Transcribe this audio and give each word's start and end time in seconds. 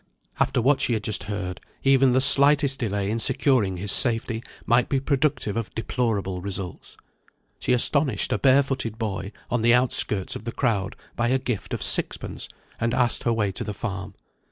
After 0.39 0.63
what 0.63 0.81
she 0.81 0.93
had 0.93 1.03
just 1.03 1.25
heard, 1.25 1.59
even 1.83 2.11
the 2.11 2.21
slightest 2.21 2.79
delay 2.79 3.11
in 3.11 3.19
securing 3.19 3.77
his 3.77 3.91
safety 3.91 4.41
might 4.65 4.89
be 4.89 4.99
productive 4.99 5.55
of 5.55 5.75
deplorable 5.75 6.41
results. 6.41 6.97
She 7.59 7.71
astonished 7.71 8.33
a 8.33 8.39
barefooted 8.39 8.97
boy, 8.97 9.31
on 9.51 9.61
the 9.61 9.75
outskirts 9.75 10.35
of 10.35 10.43
the 10.43 10.51
crowd, 10.53 10.95
by 11.15 11.27
a 11.27 11.37
gift 11.37 11.71
of 11.71 11.83
sixpence, 11.83 12.49
and 12.79 12.95
asked 12.95 13.21
her 13.25 13.31
way 13.31 13.51
to 13.51 13.63
the 13.63 13.75
farm. 13.75 14.15